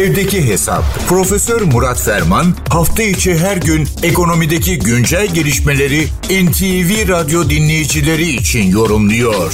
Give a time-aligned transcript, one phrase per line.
[0.00, 0.82] Evdeki Hesap.
[1.08, 2.46] Profesör Murat Ferman
[2.76, 6.02] hafta içi her gün ekonomideki güncel gelişmeleri
[6.44, 9.50] NTV Radyo dinleyicileri için yorumluyor.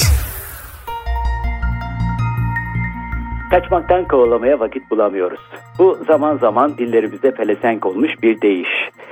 [3.50, 5.40] Kaçmaktan kovalamaya vakit bulamıyoruz.
[5.78, 8.70] Bu zaman zaman dillerimizde pelesenk olmuş bir deyiş.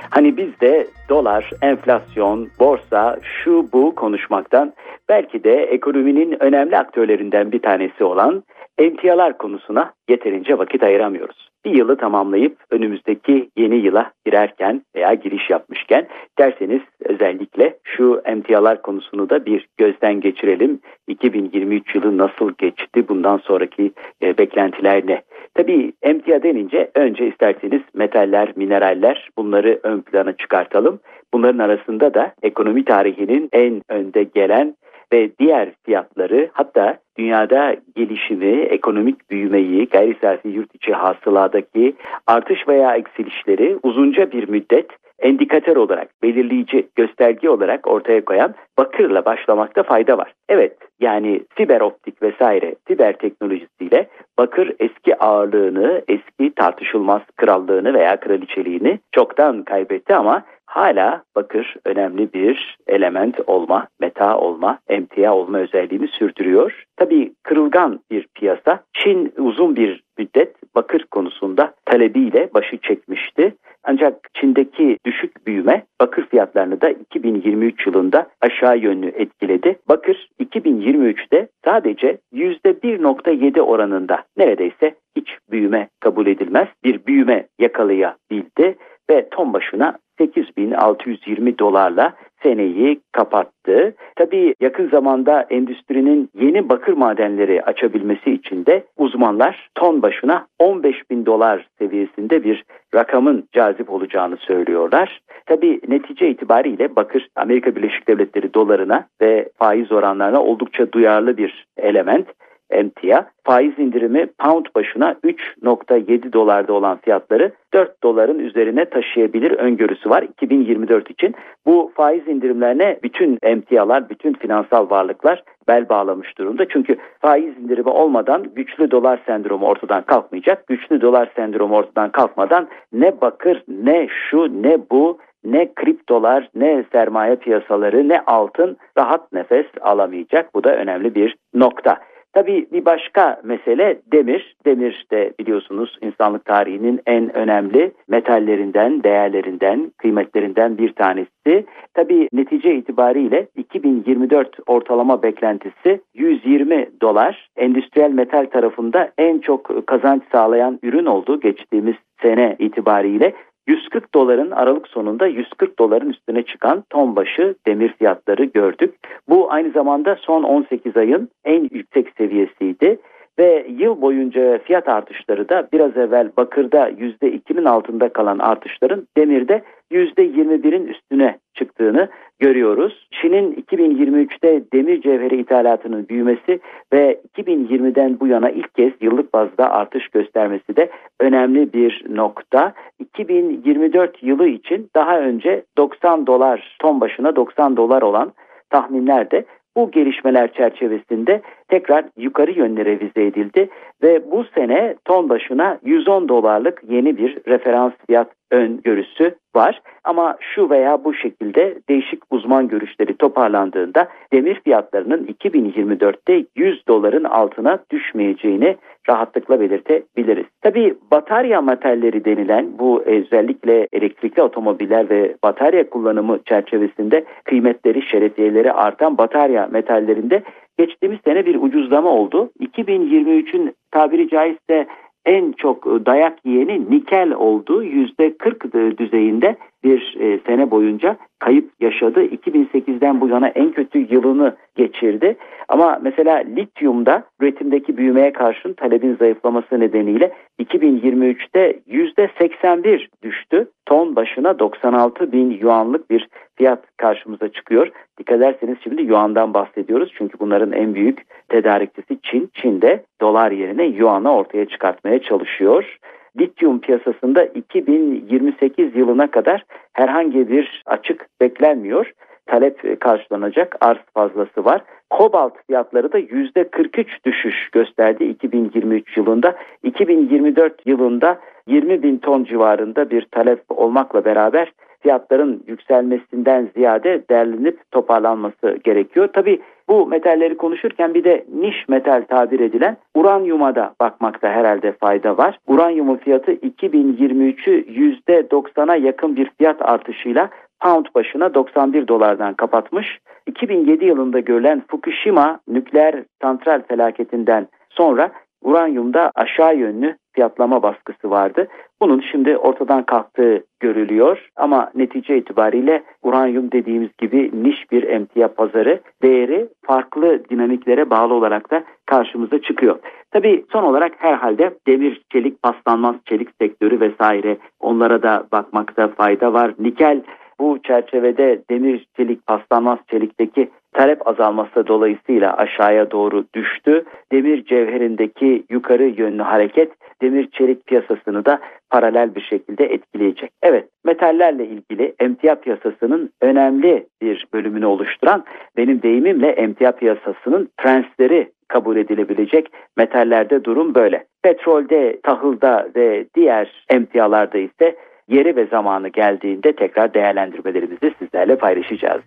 [0.09, 4.73] Hani biz de dolar, enflasyon, borsa, şu bu konuşmaktan
[5.09, 8.43] belki de ekonominin önemli aktörlerinden bir tanesi olan
[8.77, 11.49] emtialar konusuna yeterince vakit ayıramıyoruz.
[11.65, 16.07] Bir yılı tamamlayıp önümüzdeki yeni yıla girerken veya giriş yapmışken
[16.39, 20.79] derseniz özellikle şu emtialar konusunu da bir gözden geçirelim.
[21.07, 23.07] 2023 yılı nasıl geçti?
[23.07, 25.21] Bundan sonraki e, beklentiler ne?
[25.53, 30.99] Tabii emtia denince önce isterseniz metaller, mineraller bunları ön plana çıkartalım.
[31.33, 34.75] Bunların arasında da ekonomi tarihinin en önde gelen
[35.13, 41.95] ve diğer fiyatları hatta dünyada gelişimi, ekonomik büyümeyi, gayri safi yurt içi hasıladaki
[42.27, 44.87] artış veya eksilişleri uzunca bir müddet
[45.19, 50.33] endikatör olarak, belirleyici gösterge olarak ortaya koyan bakırla başlamakta fayda var.
[50.49, 58.99] Evet yani fiber optik vesaire fiber teknolojisiyle bakır eski ağırlığını, eski tartışılmaz krallığını veya kraliçeliğini
[59.11, 66.83] çoktan kaybetti ama hala bakır önemli bir element olma, meta olma, emtia olma özelliğini sürdürüyor.
[66.97, 68.83] Tabii kırılgan bir piyasa.
[68.93, 73.55] Çin uzun bir müddet bakır konusunda talebiyle başı çekmişti.
[73.83, 79.79] Ancak Çin'deki düşük büyüme bakır fiyatlarını da 2023 yılında aşağı yönlü etkiledi.
[79.89, 88.75] Bakır 2023'te sadece %1.7 oranında neredeyse hiç büyüme kabul edilmez bir büyüme yakalayabildi
[89.09, 92.13] ve ton başına 8620 dolarla
[92.43, 93.95] seneyi kapattı.
[94.15, 101.25] Tabii yakın zamanda endüstrinin yeni bakır madenleri açabilmesi için de uzmanlar ton başına 15 bin
[101.25, 102.63] dolar seviyesinde bir
[102.95, 105.21] rakamın cazip olacağını söylüyorlar.
[105.45, 112.27] Tabii netice itibariyle bakır Amerika Birleşik Devletleri dolarına ve faiz oranlarına oldukça duyarlı bir element
[112.69, 113.25] emtia.
[113.43, 121.11] Faiz indirimi pound başına 3.7 dolarda olan fiyatları 4 doların üzerine taşıyabilir öngörüsü var 2024
[121.11, 121.35] için.
[121.65, 126.67] Bu faiz indirimlerine bütün emtialar, bütün finansal varlıklar bel bağlamış durumda.
[126.69, 130.67] Çünkü faiz indirimi olmadan güçlü dolar sendromu ortadan kalkmayacak.
[130.67, 137.35] Güçlü dolar sendromu ortadan kalkmadan ne bakır ne şu ne bu ne kriptolar ne sermaye
[137.35, 140.55] piyasaları ne altın rahat nefes alamayacak.
[140.55, 141.97] Bu da önemli bir nokta.
[142.33, 144.55] Tabii bir başka mesele demir.
[144.65, 151.65] Demir de biliyorsunuz insanlık tarihinin en önemli metallerinden, değerlerinden, kıymetlerinden bir tanesi.
[151.93, 157.49] Tabii netice itibariyle 2024 ortalama beklentisi 120 dolar.
[157.57, 163.33] Endüstriyel metal tarafında en çok kazanç sağlayan ürün oldu geçtiğimiz sene itibariyle.
[163.67, 168.93] 140 doların Aralık sonunda 140 doların üstüne çıkan ton başı demir fiyatları gördük.
[169.29, 172.99] Bu aynı zamanda son 18 ayın en yüksek seviyesiydi
[173.39, 179.61] ve yıl boyunca fiyat artışları da biraz evvel bakırda %2'nin altında kalan artışların demirde
[179.91, 182.07] %21'in üstüne çıktığını
[182.39, 183.07] görüyoruz.
[183.11, 186.59] Çin'in 2023'te demir cevheri ithalatının büyümesi
[186.93, 190.89] ve 2020'den bu yana ilk kez yıllık bazda artış göstermesi de
[191.19, 192.73] önemli bir nokta.
[192.99, 198.33] 2024 yılı için daha önce 90 dolar ton başına 90 dolar olan
[198.69, 199.45] tahminler de
[199.77, 203.69] bu gelişmeler çerçevesinde tekrar yukarı yönlü revize edildi
[204.03, 209.81] ve bu sene ton başına 110 dolarlık yeni bir referans fiyat öngörüsü var.
[210.03, 217.79] Ama şu veya bu şekilde değişik uzman görüşleri toparlandığında demir fiyatlarının 2024'te 100 doların altına
[217.91, 218.77] düşmeyeceğini
[219.09, 220.45] rahatlıkla belirtebiliriz.
[220.61, 229.17] Tabi batarya metalleri denilen bu özellikle elektrikli otomobiller ve batarya kullanımı çerçevesinde kıymetleri, şerefiyeleri artan
[229.17, 230.43] batarya metallerinde
[230.77, 232.49] geçtiğimiz sene bir ucuzlama oldu.
[232.59, 234.87] 2023'ün tabiri caizse
[235.25, 237.83] en çok dayak yiyeni nikel oldu.
[237.83, 239.55] %40 düzeyinde
[239.87, 242.23] bir e, sene boyunca kayıp yaşadı.
[242.23, 245.35] 2008'den bu yana en kötü yılını geçirdi.
[245.67, 253.67] Ama mesela lityumda üretimdeki büyümeye karşın talebin zayıflaması nedeniyle 2023'te %81 düştü.
[253.85, 257.91] Ton başına 96 bin yuanlık bir fiyat karşımıza çıkıyor.
[258.19, 260.11] Dikkat ederseniz şimdi yuandan bahsediyoruz.
[260.17, 262.49] Çünkü bunların en büyük tedarikçisi Çin.
[262.53, 265.97] Çin de dolar yerine yuanı ortaya çıkartmaya çalışıyor
[266.39, 272.11] lityum piyasasında 2028 yılına kadar herhangi bir açık beklenmiyor.
[272.45, 274.81] Talep karşılanacak arz fazlası var.
[275.09, 279.55] Kobalt fiyatları da %43 düşüş gösterdi 2023 yılında.
[279.83, 288.79] 2024 yılında 20 bin ton civarında bir talep olmakla beraber fiyatların yükselmesinden ziyade derlenip toparlanması
[288.83, 289.27] gerekiyor.
[289.33, 295.37] Tabi bu metalleri konuşurken bir de niş metal tabir edilen uranyuma da bakmakta herhalde fayda
[295.37, 295.59] var.
[295.67, 297.85] Uranyumun fiyatı 2023'ü
[298.27, 300.49] %90'a yakın bir fiyat artışıyla
[300.79, 303.19] pound başına 91 dolardan kapatmış.
[303.47, 308.31] 2007 yılında görülen Fukushima nükleer santral felaketinden sonra
[308.61, 311.67] uranyumda aşağı yönlü fiyatlama baskısı vardı.
[312.01, 318.99] Bunun şimdi ortadan kalktığı görülüyor ama netice itibariyle uranyum dediğimiz gibi niş bir emtia pazarı
[319.23, 322.99] değeri farklı dinamiklere bağlı olarak da karşımıza çıkıyor.
[323.31, 329.73] Tabii son olarak herhalde demir, çelik, paslanmaz çelik sektörü vesaire onlara da bakmakta fayda var.
[329.79, 330.21] Nikel
[330.59, 337.03] bu çerçevede demir, çelik, paslanmaz çelikteki talep azalması dolayısıyla aşağıya doğru düştü.
[337.31, 341.59] Demir cevherindeki yukarı yönlü hareket demir çelik piyasasını da
[341.89, 343.51] paralel bir şekilde etkileyecek.
[343.61, 348.43] Evet metallerle ilgili emtia piyasasının önemli bir bölümünü oluşturan
[348.77, 354.25] benim deyimimle emtia piyasasının prensleri kabul edilebilecek metallerde durum böyle.
[354.43, 357.95] Petrolde, tahılda ve diğer emtialarda ise
[358.29, 362.21] yeri ve zamanı geldiğinde tekrar değerlendirmelerimizi sizlerle paylaşacağız.